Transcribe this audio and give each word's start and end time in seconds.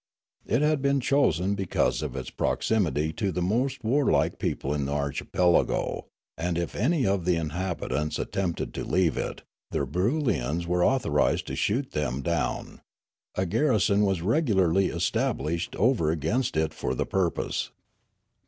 It 0.47 0.63
had 0.63 0.81
been 0.81 0.99
chosen 0.99 1.53
because 1.53 2.01
of 2.01 2.15
its 2.15 2.31
proximity 2.31 3.13
to 3.13 3.31
the 3.31 3.43
most 3.43 3.83
warlike 3.83 4.39
people 4.39 4.73
in 4.73 4.85
the 4.87 4.91
archipelago; 4.93 6.07
and, 6.39 6.57
if 6.57 6.73
anj 6.73 7.05
of 7.05 7.23
the 7.23 7.35
inhabit 7.35 7.91
ants 7.91 8.17
attempted 8.17 8.73
to 8.73 8.83
leave 8.83 9.15
it, 9.15 9.43
the 9.69 9.85
Broolyians 9.85 10.65
were 10.65 10.83
author 10.83 11.11
ised 11.11 11.43
to 11.43 11.55
shoot 11.55 11.91
them 11.91 12.23
down. 12.23 12.81
A 13.35 13.45
garrison 13.45 14.01
was 14.01 14.23
regularly 14.23 14.87
established 14.87 15.75
over 15.75 16.09
against 16.09 16.57
it 16.57 16.73
for 16.73 16.95
the 16.95 17.05
purpose. 17.05 17.69